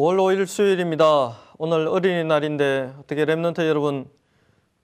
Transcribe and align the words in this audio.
5월 0.00 0.16
5일 0.16 0.46
수요일입니다. 0.46 1.36
오늘 1.58 1.86
어린이날인데 1.86 2.94
어떻게 3.00 3.26
랩런트 3.26 3.68
여러분 3.68 4.08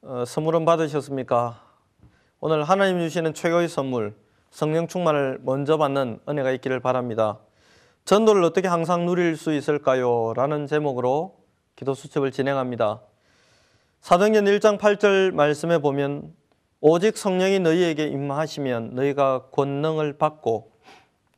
어, 0.02 0.24
선물은 0.26 0.66
받으셨습니까? 0.66 1.58
오늘 2.38 2.64
하나님 2.64 2.98
주시는 2.98 3.32
최고의 3.32 3.70
선물 3.70 4.14
성령 4.50 4.86
충만을 4.86 5.38
먼저 5.42 5.78
받는 5.78 6.20
은혜가 6.28 6.50
있기를 6.52 6.80
바랍니다. 6.80 7.38
전도를 8.04 8.44
어떻게 8.44 8.68
항상 8.68 9.06
누릴 9.06 9.38
수 9.38 9.54
있을까요? 9.54 10.34
라는 10.36 10.66
제목으로 10.66 11.38
기도 11.76 11.94
수첩을 11.94 12.30
진행합니다. 12.30 13.00
사도행전 14.02 14.44
1장 14.44 14.78
8절 14.78 15.32
말씀에 15.32 15.78
보면 15.78 16.34
오직 16.82 17.16
성령이 17.16 17.60
너희에게 17.60 18.06
임하시면 18.08 18.90
너희가 18.92 19.46
권능을 19.52 20.18
받고 20.18 20.72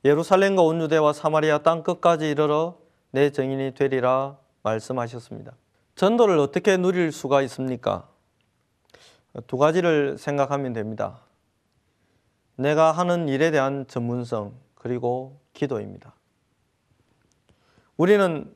예루살렘과 0.04 0.62
온 0.62 0.80
유대와 0.80 1.12
사마리아 1.12 1.58
땅 1.58 1.84
끝까지 1.84 2.28
이르러 2.28 2.87
내 3.10 3.30
증인이 3.30 3.74
되리라 3.74 4.38
말씀하셨습니다. 4.62 5.52
전도를 5.94 6.38
어떻게 6.38 6.76
누릴 6.76 7.12
수가 7.12 7.42
있습니까? 7.42 8.08
두 9.46 9.56
가지를 9.56 10.18
생각하면 10.18 10.72
됩니다. 10.72 11.20
내가 12.56 12.92
하는 12.92 13.28
일에 13.28 13.50
대한 13.50 13.86
전문성 13.86 14.54
그리고 14.74 15.40
기도입니다. 15.52 16.14
우리는 17.96 18.54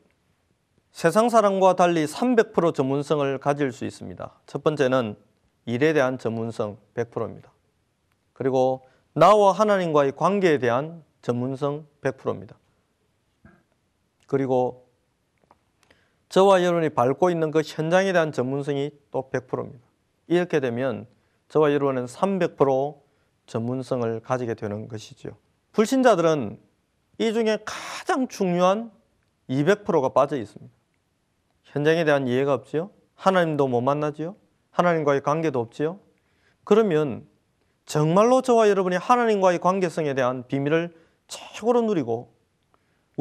세상 0.92 1.28
사람과 1.28 1.74
달리 1.74 2.04
300% 2.04 2.74
전문성을 2.74 3.38
가질 3.38 3.72
수 3.72 3.84
있습니다. 3.84 4.40
첫 4.46 4.62
번째는 4.62 5.16
일에 5.64 5.92
대한 5.92 6.18
전문성 6.18 6.78
100%입니다. 6.94 7.52
그리고 8.32 8.84
나와 9.14 9.52
하나님과의 9.52 10.12
관계에 10.16 10.58
대한 10.58 11.02
전문성 11.22 11.86
100%입니다. 12.02 12.56
그리고 14.32 14.88
저와 16.30 16.64
여러분이 16.64 16.88
밟고 16.88 17.28
있는 17.28 17.50
그 17.50 17.60
현장에 17.62 18.14
대한 18.14 18.32
전문성이 18.32 18.90
또 19.10 19.28
100%입니다. 19.30 19.84
이렇게 20.26 20.58
되면 20.58 21.06
저와 21.50 21.74
여러분은 21.74 22.06
300% 22.06 22.98
전문성을 23.44 24.20
가지게 24.20 24.54
되는 24.54 24.88
것이죠. 24.88 25.36
불신자들은 25.72 26.58
이 27.18 27.32
중에 27.34 27.58
가장 27.66 28.26
중요한 28.26 28.90
200%가 29.50 30.08
빠져 30.14 30.38
있습니다. 30.38 30.72
현장에 31.64 32.06
대한 32.06 32.26
이해가 32.26 32.54
없지요. 32.54 32.88
하나님도 33.14 33.68
못 33.68 33.82
만나지요. 33.82 34.34
하나님과의 34.70 35.20
관계도 35.20 35.60
없지요. 35.60 36.00
그러면 36.64 37.28
정말로 37.84 38.40
저와 38.40 38.70
여러분이 38.70 38.96
하나님과의 38.96 39.58
관계성에 39.58 40.14
대한 40.14 40.46
비밀을 40.46 40.96
최고로 41.28 41.82
누리고 41.82 42.32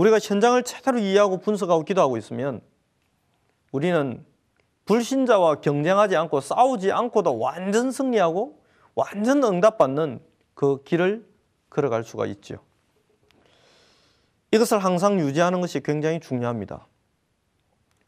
우리가 0.01 0.17
현장을 0.19 0.63
제대로 0.63 0.97
이해하고 0.97 1.37
분석하고 1.37 1.83
기도하고 1.83 2.17
있으면 2.17 2.61
우리는 3.71 4.25
불신자와 4.85 5.61
경쟁하지 5.61 6.15
않고 6.15 6.41
싸우지 6.41 6.91
않고도 6.91 7.37
완전 7.37 7.91
승리하고 7.91 8.59
완전 8.95 9.43
응답받는 9.43 10.19
그 10.55 10.81
길을 10.83 11.23
걸어갈 11.69 12.03
수가 12.03 12.25
있죠. 12.25 12.57
이것을 14.51 14.83
항상 14.83 15.19
유지하는 15.19 15.61
것이 15.61 15.81
굉장히 15.81 16.19
중요합니다. 16.19 16.87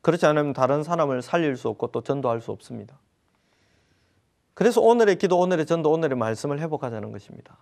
그렇지 0.02 0.26
않으면 0.26 0.54
다른 0.54 0.82
사람을 0.84 1.22
살릴 1.22 1.56
수 1.56 1.70
없고 1.70 1.88
또 1.92 2.02
전도할 2.02 2.42
수 2.42 2.52
없습니다. 2.52 2.98
그래서 4.56 4.82
오늘의 4.82 5.18
기도, 5.18 5.40
오늘의 5.40 5.68
전도, 5.68 5.92
오늘의 5.92 6.18
말씀을 6.18 6.60
회복하자는 6.60 7.12
것입니다. 7.12 7.56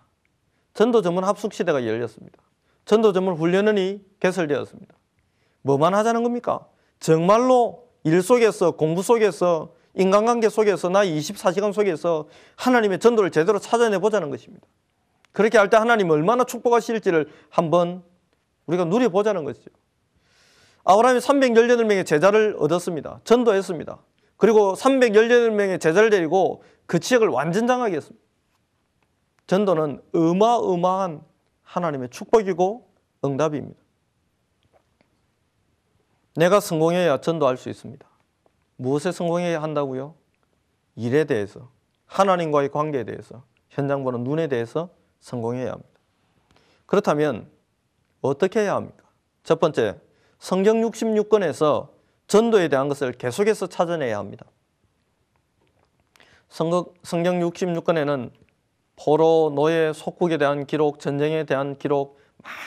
전도 0.72 1.02
전문 1.02 1.22
합숙 1.24 1.52
시대가 1.52 1.86
열렸습니다. 1.86 2.38
전도 2.84 3.12
전문 3.12 3.34
훈련원이 3.34 4.00
개설되었습니다. 4.20 4.94
뭐만 5.62 5.94
하자는 5.94 6.22
겁니까? 6.22 6.66
정말로 7.00 7.88
일 8.04 8.22
속에서 8.22 8.72
공부 8.72 9.02
속에서 9.02 9.72
인간관계 9.94 10.48
속에서 10.48 10.88
나 10.88 11.04
24시간 11.04 11.72
속에서 11.72 12.28
하나님의 12.56 12.98
전도를 12.98 13.30
제대로 13.30 13.58
찾아내 13.58 13.98
보자는 13.98 14.30
것입니다. 14.30 14.66
그렇게 15.32 15.58
할 15.58 15.68
때 15.68 15.76
하나님 15.76 16.10
얼마나 16.10 16.44
축복하실지를 16.44 17.28
한번 17.50 18.02
우리가 18.66 18.84
누려보자는 18.84 19.44
것이죠. 19.44 19.70
아브라함이 20.84 21.20
318명의 21.20 22.04
제자를 22.04 22.56
얻었습니다. 22.58 23.20
전도했습니다. 23.24 23.98
그리고 24.36 24.74
318명의 24.74 25.80
제자를 25.80 26.10
데리고 26.10 26.62
그 26.86 26.98
지역을 26.98 27.28
완전 27.28 27.66
장악게 27.66 27.96
했습니다. 27.96 28.22
전도는 29.46 30.02
어마어마한 30.14 31.22
하나님의 31.72 32.10
축복이고 32.10 32.86
응답입니다. 33.24 33.80
내가 36.36 36.60
성공해야 36.60 37.22
전도할 37.22 37.56
수 37.56 37.70
있습니다. 37.70 38.06
무엇에 38.76 39.10
성공해야 39.10 39.62
한다고요? 39.62 40.14
일에 40.96 41.24
대해서, 41.24 41.70
하나님과의 42.04 42.70
관계에 42.70 43.04
대해서, 43.04 43.44
현장 43.70 44.04
보는 44.04 44.22
눈에 44.22 44.48
대해서 44.48 44.90
성공해야 45.20 45.72
합니다. 45.72 45.88
그렇다면 46.84 47.50
어떻게 48.20 48.60
해야 48.60 48.74
합니까? 48.74 49.08
첫 49.42 49.58
번째, 49.58 49.98
성경 50.38 50.82
66권에서 50.82 51.88
전도에 52.26 52.68
대한 52.68 52.88
것을 52.88 53.12
계속해서 53.12 53.68
찾아내야 53.68 54.18
합니다. 54.18 54.44
성경 56.48 56.84
66권에는 57.02 58.30
포로, 59.04 59.52
노예, 59.54 59.92
속국에 59.94 60.38
대한 60.38 60.66
기록, 60.66 61.00
전쟁에 61.00 61.44
대한 61.44 61.76
기록, 61.76 62.18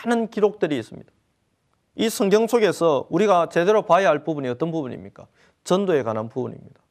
많은 0.05 0.29
기록들이 0.29 0.77
있습니다. 0.77 1.11
이 1.95 2.09
성경 2.09 2.47
속에서 2.47 3.07
우리가 3.09 3.49
제대로 3.49 3.83
봐야 3.83 4.09
할 4.09 4.23
부분이 4.23 4.47
어떤 4.49 4.71
부분입니까? 4.71 5.27
전도에 5.63 6.03
관한 6.03 6.29
부분입니다. 6.29 6.81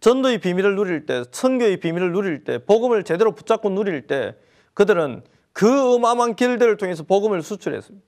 전도의 0.00 0.38
비밀을 0.38 0.76
누릴 0.76 1.06
때, 1.06 1.24
선교의 1.30 1.78
비밀을 1.78 2.12
누릴 2.12 2.44
때, 2.44 2.58
복음을 2.58 3.04
제대로 3.04 3.32
붙잡고 3.34 3.70
누릴 3.70 4.06
때 4.06 4.34
그들은 4.74 5.22
그 5.52 5.94
어마어마한 5.94 6.36
길들을 6.36 6.76
통해서 6.76 7.02
복음을 7.02 7.42
수출했습니다. 7.42 8.06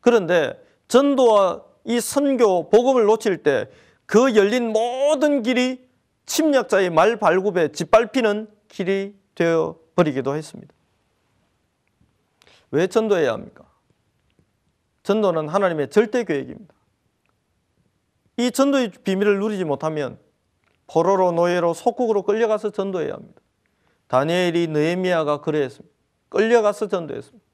그런데 0.00 0.58
전도와 0.88 1.62
이 1.84 2.00
선교, 2.00 2.68
복음을 2.70 3.04
놓칠 3.04 3.42
때 3.42 3.68
그 4.06 4.36
열린 4.36 4.72
모든 4.72 5.42
길이 5.42 5.84
침략자의 6.26 6.90
말 6.90 7.16
발굽에 7.18 7.72
짓밟히는 7.72 8.48
길이 8.68 9.14
되어 9.36 9.76
버리기도 9.94 10.34
했습니다. 10.34 10.74
왜 12.72 12.88
전도해야 12.88 13.32
합니까? 13.32 13.64
전도는 15.04 15.48
하나님의 15.48 15.90
절대 15.90 16.24
계획입니다. 16.24 16.74
이 18.38 18.50
전도의 18.50 18.90
비밀을 19.04 19.38
누리지 19.38 19.64
못하면 19.64 20.18
포로로 20.88 21.32
노예로 21.32 21.74
속국으로 21.74 22.22
끌려가서 22.22 22.70
전도해야 22.70 23.14
합니다. 23.14 23.40
다니엘이 24.08 24.68
느헤미야가 24.68 25.40
그러했습니다. 25.40 25.94
끌려가서 26.28 26.88
전도했습니다. 26.88 27.46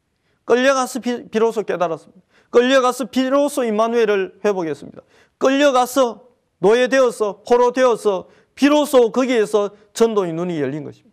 끌려가서 0.44 1.00
비, 1.00 1.28
비로소 1.28 1.62
깨달았습니다. 1.62 2.20
끌려가서 2.50 3.06
비로소 3.06 3.64
임마누엘을 3.64 4.40
회복했습니다. 4.44 5.02
끌려가서 5.38 6.28
노예되어서 6.58 7.42
포로 7.48 7.72
되어서 7.72 8.28
비로소 8.54 9.12
거기에서 9.12 9.70
전도의 9.94 10.32
눈이 10.32 10.60
열린 10.60 10.84
것입니다. 10.84 11.11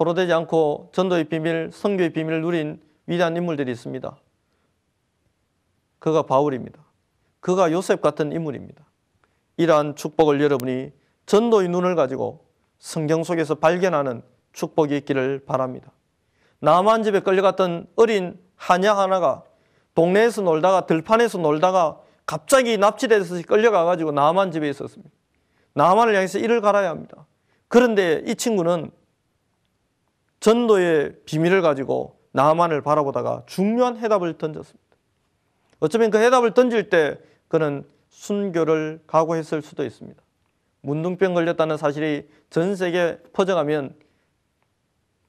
포로되지 0.00 0.32
않고 0.32 0.88
전도의 0.92 1.24
비밀, 1.24 1.68
성교의 1.70 2.14
비밀을 2.14 2.40
누린 2.40 2.80
위대한 3.04 3.36
인물들이 3.36 3.70
있습니다. 3.70 4.16
그가 5.98 6.22
바울입니다. 6.22 6.80
그가 7.40 7.70
요셉 7.70 8.00
같은 8.00 8.32
인물입니다. 8.32 8.82
이러한 9.58 9.96
축복을 9.96 10.40
여러분이 10.40 10.90
전도의 11.26 11.68
눈을 11.68 11.96
가지고 11.96 12.46
성경 12.78 13.22
속에서 13.24 13.56
발견하는 13.56 14.22
축복이 14.54 14.96
있기를 14.96 15.44
바랍니다. 15.44 15.92
남한 16.60 17.02
집에 17.02 17.20
끌려갔던 17.20 17.86
어린 17.96 18.40
하냐 18.56 18.96
하나가 18.96 19.42
동네에서 19.94 20.40
놀다가 20.40 20.86
들판에서 20.86 21.36
놀다가 21.38 22.00
갑자기 22.24 22.78
납치돼서 22.78 23.42
끌려가 23.42 23.84
가지고 23.84 24.12
남한 24.12 24.50
집에 24.50 24.70
있었습니다. 24.70 25.12
남한을 25.74 26.14
향해서 26.14 26.38
이를 26.38 26.62
갈아야 26.62 26.88
합니다. 26.88 27.26
그런데 27.68 28.22
이 28.26 28.34
친구는 28.34 28.92
전도의 30.40 31.16
비밀을 31.24 31.62
가지고 31.62 32.18
나만을 32.32 32.82
바라보다가 32.82 33.44
중요한 33.46 33.96
해답을 33.98 34.38
던졌습니다. 34.38 34.96
어쩌면 35.80 36.10
그 36.10 36.18
해답을 36.18 36.54
던질 36.54 36.90
때 36.90 37.18
그는 37.48 37.84
순교를 38.08 39.02
각오했을 39.06 39.62
수도 39.62 39.84
있습니다. 39.84 40.20
문둥병 40.82 41.34
걸렸다는 41.34 41.76
사실이 41.76 42.28
전 42.48 42.74
세계에 42.76 43.18
퍼져가면 43.32 43.94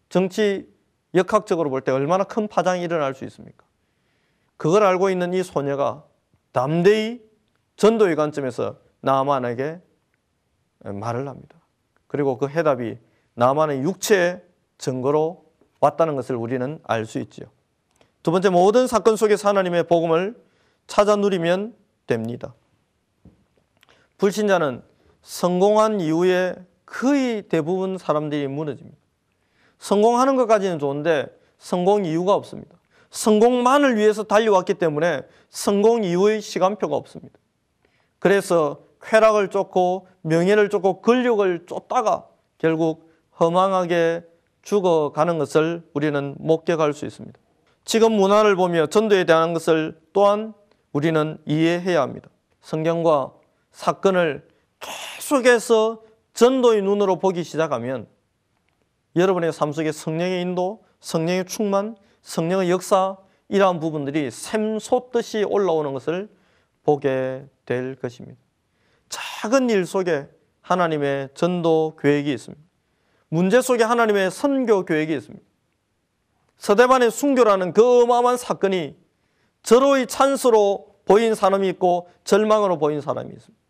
정치 0.10 0.70
역학적으로 1.14 1.70
볼 1.70 1.82
때 1.82 1.92
얼마나 1.92 2.24
큰 2.24 2.48
파장이 2.48 2.82
일어날 2.84 3.14
수 3.14 3.26
있습니까? 3.26 3.66
그걸 4.58 4.84
알고 4.84 5.10
있는 5.10 5.34
이 5.34 5.44
소녀가 5.44 6.06
담대히 6.52 7.22
전도의 7.76 8.16
관점에서 8.16 8.78
나만에게 9.02 9.80
말을 10.84 11.28
합니다. 11.28 11.58
그리고 12.08 12.38
그 12.38 12.48
해답이 12.48 12.98
나만의 13.34 13.82
육체의 13.82 14.42
증거로 14.82 15.46
왔다는 15.80 16.16
것을 16.16 16.36
우리는 16.36 16.80
알 16.84 17.06
수 17.06 17.20
있지요. 17.20 17.46
두 18.24 18.32
번째 18.32 18.50
모든 18.50 18.88
사건 18.88 19.16
속에서 19.16 19.48
하나님의 19.48 19.84
복음을 19.84 20.36
찾아 20.88 21.16
누리면 21.16 21.76
됩니다. 22.08 22.54
불신자는 24.18 24.84
성공한 25.22 26.00
이후에 26.00 26.56
거의 26.86 27.44
대부분 27.44 27.98
사람들이 27.98 28.48
무너집니다. 28.48 28.98
성공하는 29.80 30.36
것까지는 30.36 30.78
좋은데 30.78 31.28
성공 31.58 32.06
이유가 32.06 32.34
없습니다. 32.34 32.76
성공만을 33.12 33.98
위해서 33.98 34.24
달려왔기 34.24 34.76
때문에 34.76 35.22
성공 35.50 36.04
이후의 36.04 36.42
시간표가 36.42 36.96
없습니다. 36.96 37.38
그래서 38.20 38.82
쾌락을 39.02 39.50
쫓고 39.50 40.08
명예를 40.22 40.70
쫓고 40.70 41.02
권력을 41.02 41.66
쫓다가 41.66 42.28
결국 42.58 43.12
허망하게 43.40 44.31
죽어가는 44.62 45.38
것을 45.38 45.88
우리는 45.94 46.36
목격할 46.40 46.94
수 46.94 47.06
있습니다. 47.06 47.40
지금 47.84 48.14
문화를 48.14 48.56
보며 48.56 48.88
전도에 48.88 49.24
대한 49.24 49.54
것을 49.54 50.00
또한 50.14 50.54
우리는 50.92 51.38
이해해야 51.46 52.02
합니다. 52.02 52.30
성경과 52.62 53.34
사건을 53.72 54.48
계속해서 54.80 56.02
전도의 56.34 56.82
눈으로 56.84 57.18
보기 57.18 57.44
시작하면 57.44 58.08
여러분의 59.16 59.52
삶 59.52 59.72
속에 59.72 59.92
성령의 59.92 60.42
인도, 60.42 60.84
성령의 61.00 61.46
충만, 61.46 61.96
성령의 62.22 62.70
역사 62.70 63.18
이러한 63.50 63.80
부분들이 63.80 64.32
샘솟듯이 64.32 65.44
올라오는 65.44 65.92
것을 65.94 66.30
보게 66.84 67.46
될 67.66 67.96
것입니다. 67.96 68.40
작은 69.10 69.70
일 69.70 69.86
속에 69.86 70.28
하나님의 70.62 71.30
전도 71.34 71.98
계획이 72.00 72.32
있습니다. 72.32 72.71
문제 73.34 73.62
속에 73.62 73.86
하나님의 73.86 74.30
선교 74.30 74.84
계획이 74.84 75.16
있습니다. 75.16 75.46
서대반의 76.58 77.12
순교라는 77.12 77.72
그 77.72 78.04
어마어마한 78.04 78.36
사건이 78.36 78.98
절호의 79.64 80.08
찬스로 80.08 81.00
보인 81.06 81.34
사람이 81.34 81.68
있고 81.70 82.10
절망으로 82.26 82.78
보인 82.78 83.00
사람이 83.00 83.32
있습니다. 83.34 83.62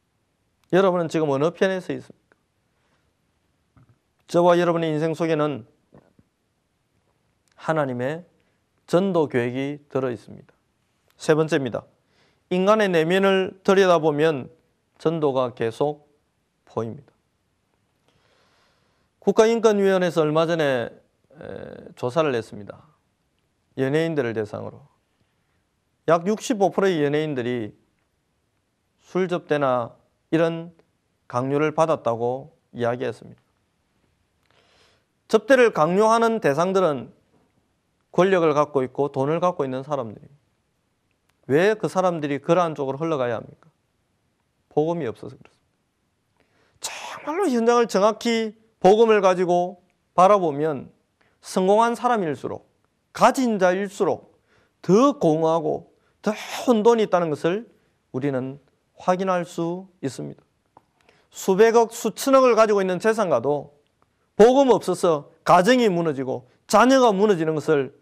여러분은 0.73 1.09
지금 1.09 1.29
어느 1.29 1.51
편에 1.51 1.79
서 1.79 1.93
있습니까? 1.93 2.35
저와 4.25 4.57
여러분의 4.57 4.89
인생 4.89 5.13
속에는 5.13 5.67
하나님의 7.55 8.25
전도 8.87 9.27
계획이 9.27 9.85
들어 9.89 10.09
있습니다. 10.09 10.51
세 11.17 11.35
번째입니다. 11.35 11.83
인간의 12.49 12.89
내면을 12.89 13.59
들여다보면 13.63 14.49
전도가 14.97 15.53
계속 15.53 16.17
보입니다. 16.65 17.13
국가인권위원회에서 19.21 20.21
얼마 20.21 20.45
전에 20.47 20.89
조사를 21.95 22.33
했습니다. 22.33 22.83
연예인들을 23.77 24.33
대상으로. 24.33 24.81
약 26.07 26.25
65%의 26.25 27.03
연예인들이 27.03 27.77
술 28.99 29.27
접대나 29.27 29.95
이런 30.31 30.73
강요를 31.27 31.73
받았다고 31.75 32.57
이야기했습니다. 32.73 33.39
접대를 35.27 35.71
강요하는 35.71 36.39
대상들은 36.39 37.13
권력을 38.11 38.53
갖고 38.53 38.83
있고 38.83 39.11
돈을 39.11 39.39
갖고 39.39 39.63
있는 39.63 39.83
사람들입니다. 39.83 40.35
왜 41.47 41.75
그 41.75 41.87
사람들이 41.87 42.39
그러한 42.39 42.75
쪽으로 42.75 42.97
흘러가야 42.97 43.35
합니까? 43.35 43.69
복음이 44.69 45.05
없어서 45.05 45.35
그렇습니다. 45.37 45.61
정말로 46.79 47.47
현장을 47.49 47.87
정확히 47.87 48.59
복음을 48.81 49.21
가지고 49.21 49.81
바라보면 50.15 50.91
성공한 51.39 51.95
사람일수록 51.95 52.69
가진 53.13 53.57
자일수록 53.57 54.39
더 54.81 55.17
공허하고 55.17 55.93
더 56.21 56.31
혼돈이 56.67 57.03
있다는 57.03 57.29
것을 57.29 57.69
우리는 58.11 58.59
확인할 58.95 59.45
수 59.45 59.87
있습니다. 60.03 60.43
수백억, 61.29 61.93
수천억을 61.93 62.55
가지고 62.55 62.81
있는 62.81 62.99
재산가도 62.99 63.79
복음 64.35 64.69
없어서 64.69 65.31
가정이 65.43 65.89
무너지고 65.89 66.49
자녀가 66.67 67.11
무너지는 67.11 67.55
것을 67.55 67.95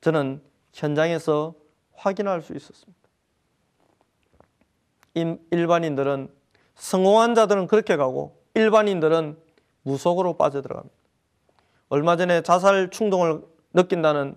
저는 0.00 0.42
현장에서 0.72 1.54
확인할 1.94 2.42
수 2.42 2.54
있었습니다. 2.54 3.00
일반인들은 5.50 6.28
성공한 6.74 7.34
자들은 7.34 7.66
그렇게 7.66 7.96
가고 7.96 8.42
일반인들은 8.54 9.41
무속으로 9.82 10.36
빠져들어갑니다. 10.36 10.94
얼마 11.88 12.16
전에 12.16 12.42
자살 12.42 12.90
충동을 12.90 13.42
느낀다는 13.74 14.34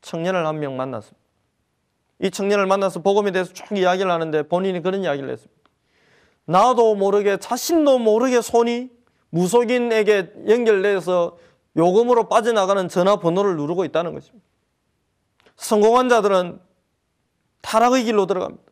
청년을 0.00 0.46
한 0.46 0.58
명 0.58 0.76
만났습니다. 0.76 1.20
이 2.20 2.30
청년을 2.30 2.66
만나서 2.66 3.02
복음에 3.02 3.30
대해서 3.30 3.52
쭉 3.52 3.76
이야기를 3.76 4.10
하는데 4.10 4.42
본인이 4.44 4.80
그런 4.80 5.02
이야기를 5.02 5.28
했습니다. 5.30 5.54
나도 6.46 6.94
모르게 6.94 7.36
자신도 7.38 7.98
모르게 7.98 8.40
손이 8.40 8.90
무속인에게 9.30 10.32
연결돼서 10.48 11.36
요금으로 11.76 12.28
빠져나가는 12.28 12.88
전화번호를 12.88 13.56
누르고 13.56 13.84
있다는 13.84 14.14
것입니다. 14.14 14.46
성공한 15.56 16.08
자들은 16.08 16.60
타락의 17.62 18.04
길로 18.04 18.26
들어갑니다. 18.26 18.62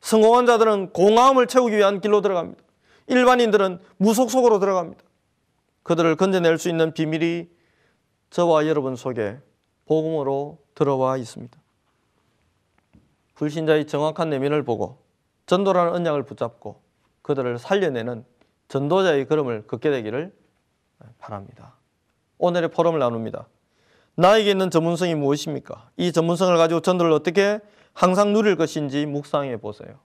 성공한 0.00 0.46
자들은 0.46 0.92
공허함을 0.92 1.46
채우기 1.46 1.76
위한 1.76 2.00
길로 2.00 2.20
들어갑니다. 2.20 2.62
일반인들은 3.08 3.80
무속 3.96 4.30
속으로 4.30 4.58
들어갑니다. 4.60 5.02
그들을 5.82 6.16
건져낼 6.16 6.58
수 6.58 6.68
있는 6.68 6.92
비밀이 6.92 7.48
저와 8.30 8.66
여러분 8.66 8.96
속에 8.96 9.38
복음으로 9.86 10.58
들어와 10.74 11.16
있습니다. 11.16 11.58
불신자의 13.34 13.86
정확한 13.86 14.30
내면을 14.30 14.62
보고 14.62 14.98
전도라는 15.46 15.92
언약을 15.92 16.24
붙잡고 16.24 16.80
그들을 17.22 17.58
살려내는 17.58 18.24
전도자의 18.68 19.26
걸음을 19.26 19.66
걷게 19.66 19.90
되기를 19.90 20.32
바랍니다. 21.18 21.74
오늘의 22.38 22.70
포럼을 22.70 22.98
나눕니다. 22.98 23.48
나에게 24.14 24.50
있는 24.50 24.70
전문성이 24.70 25.14
무엇입니까? 25.14 25.90
이 25.96 26.12
전문성을 26.12 26.56
가지고 26.56 26.80
전도를 26.80 27.12
어떻게 27.12 27.60
항상 27.94 28.32
누릴 28.32 28.56
것인지 28.56 29.06
묵상해 29.06 29.56
보세요. 29.56 29.98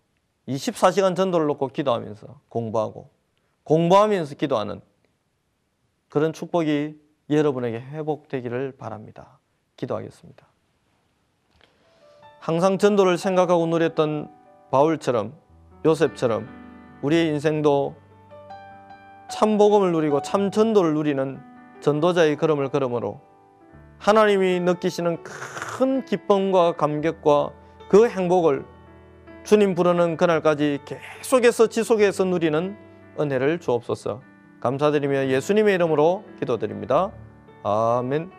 24시간 0.47 1.15
전도를 1.15 1.47
놓고 1.47 1.67
기도하면서 1.67 2.39
공부하고 2.49 3.09
공부하면서 3.63 4.35
기도하는 4.35 4.81
그런 6.15 6.31
축복이 6.31 6.95
여러분에게 7.29 7.77
회복되기를 7.77 8.77
바랍니다. 8.77 9.37
기도하겠습니다. 9.75 10.47
항상 12.39 12.77
전도를 12.77 13.17
생각하고 13.17 13.65
누렸던 13.65 14.31
바울처럼 14.71 15.33
요셉처럼 15.85 16.47
우리의 17.01 17.27
인생도 17.27 17.97
참 19.29 19.57
복음을 19.57 19.91
누리고 19.91 20.21
참 20.21 20.51
전도를 20.51 20.93
누리는 20.93 21.37
전도자의 21.81 22.37
걸음을 22.37 22.69
걸음으로 22.69 23.19
하나님이 23.97 24.61
느끼시는 24.61 25.21
큰 25.21 26.05
기쁨과 26.05 26.77
감격과 26.77 27.51
그 27.89 28.07
행복을 28.07 28.63
주님 29.43 29.75
부르는 29.75 30.15
그날까지 30.15 30.79
계속해서 30.85 31.67
지속해서 31.67 32.23
누리는 32.23 32.77
은혜를 33.19 33.59
주옵소서. 33.59 34.34
감사드리며 34.65 35.27
예수님의 35.27 35.75
이름으로 35.75 36.23
기도드립니다. 36.39 37.11
아멘. 37.61 38.31